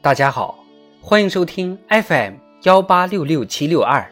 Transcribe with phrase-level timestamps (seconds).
[0.00, 0.56] 大家好，
[1.02, 4.08] 欢迎收听 FM 幺八六六七六二。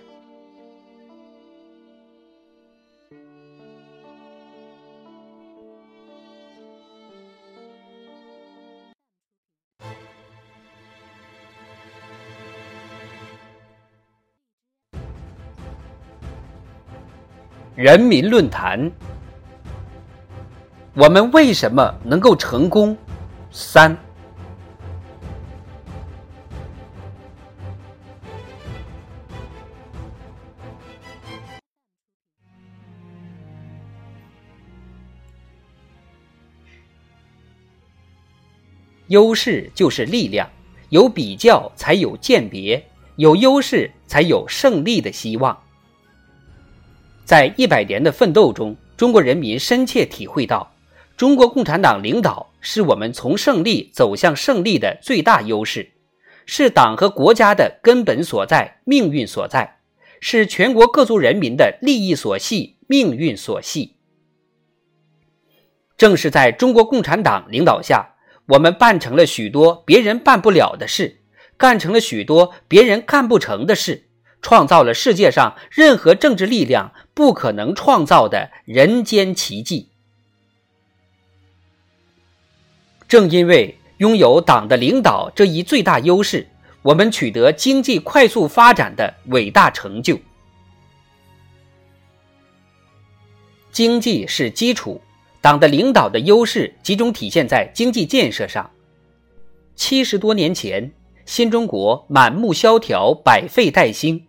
[17.77, 18.91] 人民论坛，
[20.95, 22.99] 我们为什么能够成功？
[23.53, 23.97] 三，
[39.09, 40.51] 优势就是力量，
[40.89, 42.85] 有比较才有鉴别，
[43.17, 45.63] 有优势才有胜利的希望。
[47.25, 50.73] 在一百年的奋斗中，中国人民深切体会到，
[51.17, 55.93] 中国共产党领导是我们从胜利走向胜利的最大优势，
[56.45, 59.79] 是党和国家的根本所在、命运所在，
[60.21, 63.97] 是全国各族人民的利益所系、命运所系。
[65.97, 68.16] 正是在中国共产党领导下，
[68.47, 71.21] 我们办成了许多别人办不了的事，
[71.57, 74.05] 干成了许多别人干不成的事。
[74.43, 79.89] 创造了世界上任何政治力量不可能创造的人间奇迹。
[83.09, 86.47] 正因为拥有党的领导这一最大优势，
[86.83, 90.21] 我们取得经济快速发展的伟大成就。
[93.73, 95.01] 经济是基础，
[95.47, 98.69] 党的领导的优势集中体现在经济建设上。
[99.77, 100.93] 七十多年前。
[101.25, 104.27] 新中国满目萧条，百废待兴。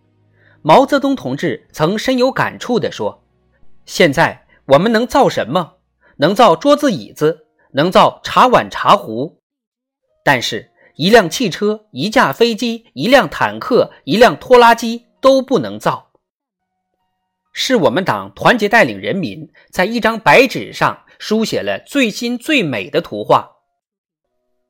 [0.62, 3.24] 毛泽东同志曾深有感触地说
[3.84, 5.74] ：“现在我们能造什么？
[6.18, 9.40] 能造桌子椅子，能造茶碗茶壶，
[10.24, 16.07] 但是，一辆汽车、一架飞机、一辆坦克、一辆拖拉机都不能造。”
[17.60, 23.50] 是我们党团结带领人民，在一张白纸上书写了最新最美的图画。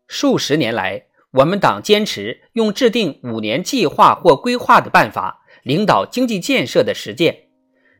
[0.06, 1.04] 数十年来。
[1.32, 7.36] 我们党坚持用制定五年计划或规划的办法领导经济建设的实践。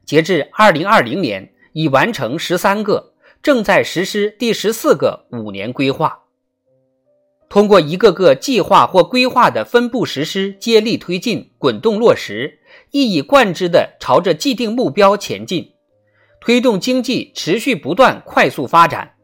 [0.07, 3.13] 截至二零二零年，已完成十三个，
[3.43, 6.21] 正在实施第十四个五年规划。
[7.51, 12.58] 通过一个个计划或规划的分步实施、接力推进、滚动落实，
[12.91, 15.73] 一以贯之地朝着既定目标前进，
[16.41, 19.15] 推动经济持续不断快速发展。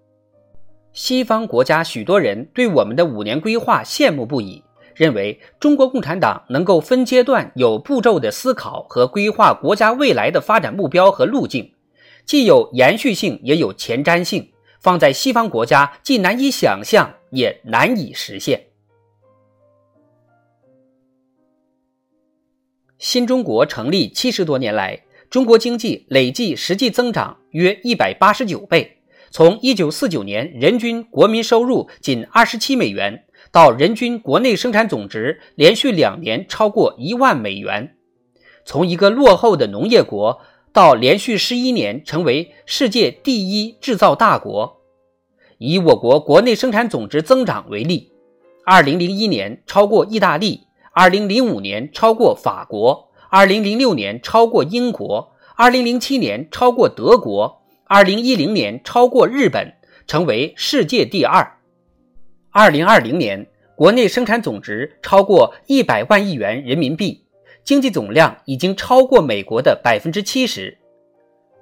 [0.92, 4.62] 西方国家许多人对我们的五年规划羡慕不已，
[4.94, 11.72] 认为中国共产党能够分阶段、有步骤的思考和规划国家未来的发展目标和路径，
[12.24, 18.66] 既有延续性，也有前瞻性，放在西方国家既难以想象，也难以实现。
[23.04, 28.96] 新中国成立七十多年来，中国经济累计实际增长约一百八十九倍。
[29.30, 37.90] 从一九四九年人均国民收入仅二十七美元，到人均国内生产总值连续两年超过一万美元；
[38.64, 40.40] 从一个落后的农业国，
[40.72, 44.80] 到连续十一年成为世界第一制造大国。
[45.58, 48.12] 以我国国内生产总值增长为例，
[48.64, 50.62] 二零零一年超过意大利，
[50.96, 57.62] 二零零五年超过法国，二零零六年超过英国，二零零七年超过德国。
[57.86, 59.74] 二零一零年超过日本，
[60.06, 61.58] 成为世界第二。
[62.50, 63.44] 二零二零年
[63.74, 67.24] 国内生产总值超过一百万亿元人民币，
[67.64, 70.78] 经济总量已经超过美国的百分之七十。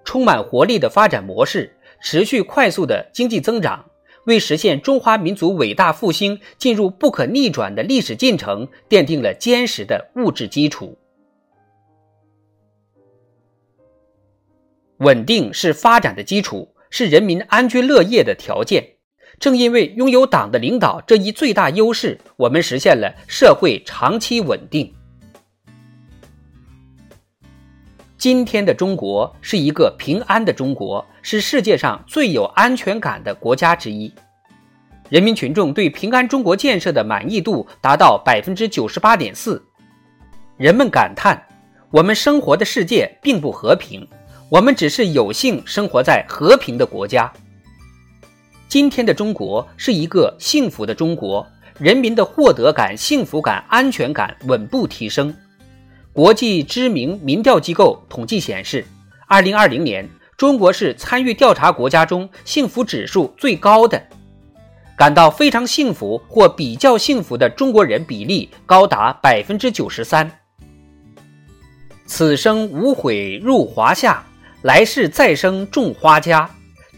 [0.04, 3.87] 充满活力的发展模式，持续快速的经济增长，
[4.25, 10.97] 为实现中华民族伟大复兴进入不可逆转的历史进程奠定了坚实的物质基础。
[14.99, 18.97] 稳定是发展的基础，是人民安居乐业的条件。
[19.41, 24.94] 正因为拥有党的领导这一最大优势，我们实现了社会长期稳定。
[28.23, 34.15] 今天的中国是一个平安的中国，是世界上最有安全感的国家之一。
[35.09, 39.61] 人民群众对平安中国建设的满意度达到百分之九十八点四。
[40.57, 41.37] 人们感叹，
[41.91, 44.07] 我们生活的世界并不和平。
[44.49, 47.29] 我们只是有幸生活在和平的国家。
[48.69, 51.45] 今天的中国是一个幸福的中国，
[51.77, 55.35] 人民的获得感、幸福感、安全感稳步提升。
[56.14, 58.85] 国际知名民调机构统计显示，
[59.26, 60.06] 二零二零年
[60.37, 64.03] 中国是参与调查国家中幸福指数最高的。
[64.94, 70.31] 感到非常幸福或比较幸福的中国人比例高达百分之九十三。
[72.05, 74.23] 此生无悔入华夏，
[74.61, 76.49] 来世再生种花家。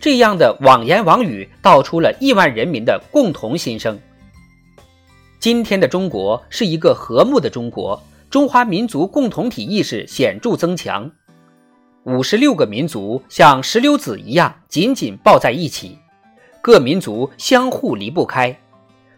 [0.01, 3.97] 这样的妄言妄语，道出了亿万人民的共同心声。
[5.39, 8.03] 今天的中国是一个和睦的中国，
[8.35, 11.09] 中华民族共同体意识显著增强。
[12.03, 15.97] 五十六个民族像石榴籽一样紧紧抱在一起，
[16.61, 18.59] 各民族相互离不开。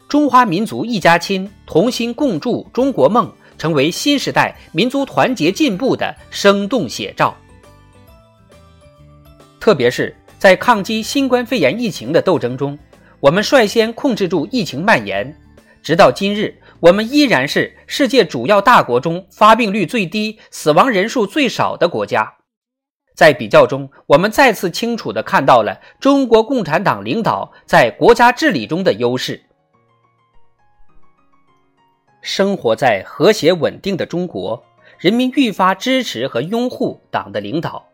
[0.07, 7.35] 中华民族一家亲，同心共筑中国梦，成为新时代民族团结进步的生动写照。
[9.59, 12.79] 特别是在抗击新冠肺炎疫情的斗争中，
[13.21, 15.35] 我们率先控制住疫情蔓延。
[15.83, 22.35] 直到今日，我们依然是世界主要大国中发病率最低、死亡人数最少的国家。
[23.15, 29.43] 在比较中，我们再次清楚地看到了中国共产党领导在国家治理中的优势。
[32.21, 34.63] 生活在和谐稳定的中国，
[34.99, 37.87] 人民愈发支持和拥护党的领导。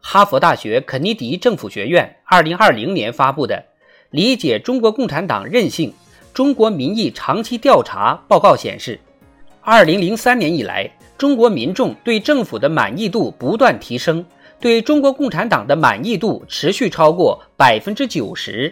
[0.00, 3.56] 哈佛大学肯尼迪政府学院二零二零年发布的
[4.10, 5.92] 《理解中国共产党韧性：
[6.32, 8.98] 中国民意长期调查》报告显示，
[9.60, 14.24] 二零零三年以来，中国民众对政府的满意度不断提升。
[14.60, 18.70] 对中国共产党的满意度持续超过百分之九十。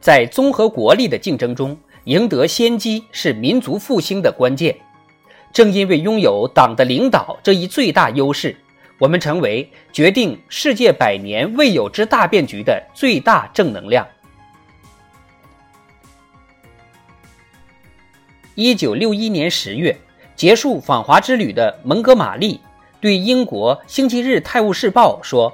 [0.00, 4.74] 在综合国力的竞争中赢得先机是民族复兴的关键。
[5.52, 8.56] 正因为拥有党的领导这一最大优势，
[8.98, 14.06] 我们成为决定世界百年未有之大变局的最大正能量。
[18.54, 19.96] 一九六一年十月。
[20.36, 22.60] 结束访华之旅的蒙哥马利
[23.00, 25.52] 对英国《星期日泰晤士报》说：“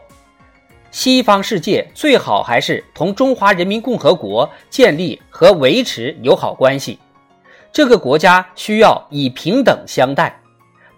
[0.93, 6.99] 西方世界最好还是同中华人民共和国建立和维持友好关系。
[7.73, 10.39] 这个国家需要以平等相待，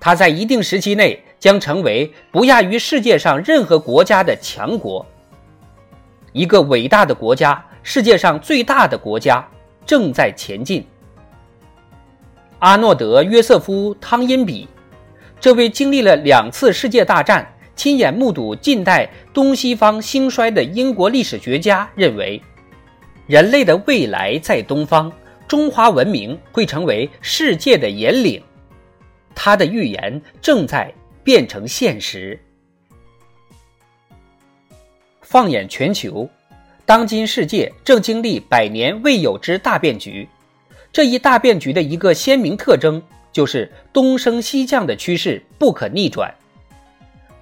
[0.01, 5.05] 它在一定时期内将成为不亚于世界上任何国家的强国。
[6.33, 9.47] 一个伟大的国家，世界上最大的国家，
[9.87, 10.87] 正在前进。”
[12.61, 14.67] 阿诺德·约瑟夫·汤因比，
[15.39, 22.41] 这位经历了两次世界大战、亲眼目睹近代东西方兴衰的英国历史学家认为，
[23.27, 25.13] 人类的未来在东方，
[25.47, 28.43] 中华文明会成为世界的引领。
[29.35, 30.93] 他的预言正在
[31.27, 32.39] 变成现实。
[35.23, 36.31] 放眼全球，
[36.85, 40.29] 当今世界正经历百年未有之大变局。
[40.93, 43.03] 这一大变局的一个鲜明特征，
[43.33, 46.33] 就是东升西降的趋势不可逆转。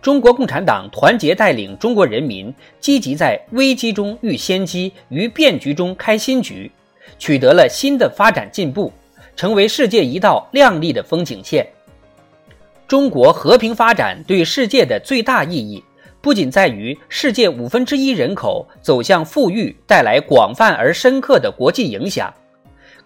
[0.00, 6.72] 中国共产党团结带领中国人民，积极在危机中遇先机，于变局中开新局，
[7.18, 8.90] 取得了新的发展进步，
[9.36, 11.66] 成为世界一道亮丽的风景线。
[12.86, 15.82] 中国和平发展对世界的最大意义，
[16.20, 22.32] 不仅在于世界五分之一人口走向富裕，带来广泛而深刻的国际影响。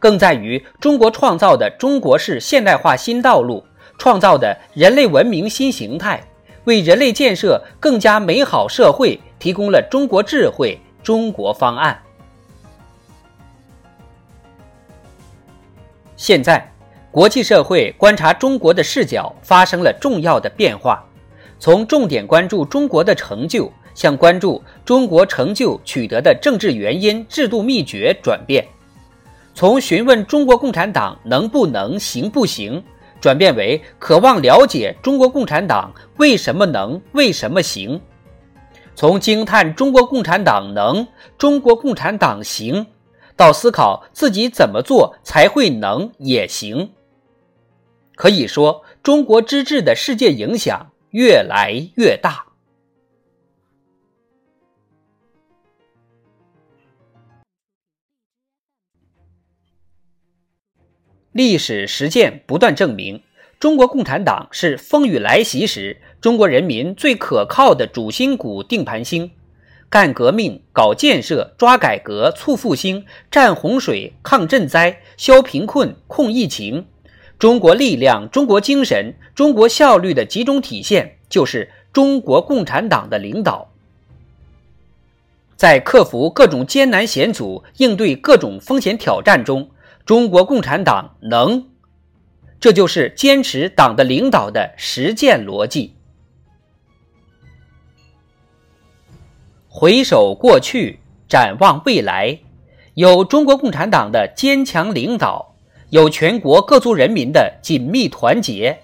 [0.01, 3.65] 更在于中国创造的中国式现代化新道路，
[3.99, 6.23] 创造的人类文明新形态，
[6.65, 12.01] 为人类建设更加美好社会提供了中国智慧、中国方案。
[16.17, 16.73] 现在，
[17.19, 21.05] 国际社会观察中国的视角发生了重要的变化，
[21.59, 28.65] 从重点关注中国的成就，向关注中国成就取得的政治原因、制度秘诀转变。
[29.53, 32.81] 从询问中国共产党能不能行不行，
[33.21, 37.99] 转变为渴望了解中国共产党为什么能、为什么行；
[38.95, 41.05] 从惊叹中国共产党能、
[41.37, 42.87] 中国共产党行，
[43.35, 46.89] 到思考自己怎么做才会能也行。
[48.19, 52.47] 可以说，中国之治的世界影响越来越大。
[61.31, 63.23] 历史实践不断证明，
[63.61, 69.31] 中国共产党是风雨来袭时中国人民最可靠的主心骨、定盘星。
[69.89, 76.85] 干革命、搞建设、抓改革、促复兴、战洪水、抗震灾、消贫困、控疫情，
[77.39, 83.71] 中国力量、中国精神、中国效率的集中体现，就是中国共产党的领导。
[85.57, 89.71] 在克服各种艰难险阻、应对各种风险挑战中。
[90.05, 91.67] 中国共产党能，
[92.59, 95.95] 这就是坚持党的领导的实践逻辑。
[99.69, 102.39] 回首过去，展望未来，
[102.95, 105.48] 有中国共产党的坚强领导，
[105.91, 108.81] 有全国各族人民的紧密团结，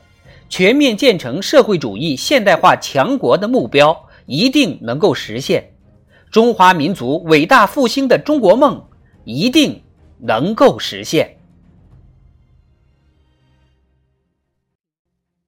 [0.49, 5.73] 全面建成社会主义现代化强国的目标一定能够实现，
[6.31, 8.83] 中华民族伟大复兴的中国梦
[9.25, 9.83] 一定
[10.19, 11.37] 能够实现。